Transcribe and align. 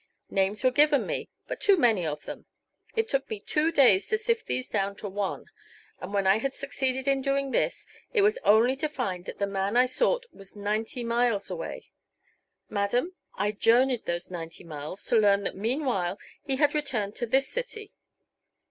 Names 0.31 0.63
were 0.63 0.71
given 0.71 1.05
me, 1.05 1.29
but 1.45 1.61
too 1.61 1.77
many 1.77 2.07
of 2.07 2.25
them. 2.25 2.47
It 2.95 3.07
took 3.07 3.29
me 3.29 3.39
two 3.39 3.71
days 3.71 4.07
to 4.07 4.17
sift 4.17 4.47
these 4.47 4.67
down 4.67 4.95
to 4.95 5.07
one, 5.07 5.45
and 5.99 6.11
when 6.11 6.25
I 6.25 6.39
had 6.39 6.55
succeeded 6.55 7.07
in 7.07 7.21
doing 7.21 7.51
this, 7.51 7.85
it 8.11 8.23
was 8.23 8.39
only 8.43 8.75
to 8.77 8.89
find 8.89 9.25
that 9.25 9.37
the 9.37 9.45
man 9.45 9.77
I 9.77 9.85
sought 9.85 10.25
was 10.31 10.55
ninety 10.55 11.03
miles 11.03 11.51
away. 11.51 11.91
Madam, 12.67 13.13
I 13.35 13.51
journeyed 13.51 14.07
those 14.07 14.31
ninety 14.31 14.63
miles 14.63 15.05
to 15.05 15.17
learn 15.19 15.43
that 15.43 15.55
meanwhile 15.55 16.17
he 16.43 16.55
had 16.55 16.73
returned 16.73 17.15
to 17.17 17.27
this 17.27 17.47
city. 17.49 17.93